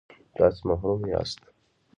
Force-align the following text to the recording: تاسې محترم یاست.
تاسې 0.35 0.61
محترم 0.67 1.01
یاست. 1.11 1.39